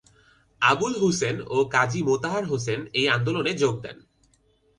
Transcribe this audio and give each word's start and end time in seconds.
আবুল 0.61 0.93
হুসেন 0.99 1.35
ও 1.47 1.57
কাজী 1.65 2.01
মোতাহার 2.03 2.45
হোসেন 2.45 2.79
এই 2.93 3.07
আন্দোলনে 3.09 3.51
যোগ 3.53 3.75
দেন। 3.83 3.97